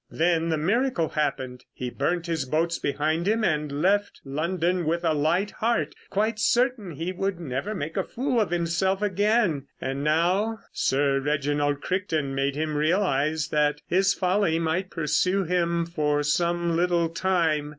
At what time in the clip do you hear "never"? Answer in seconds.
7.39-7.75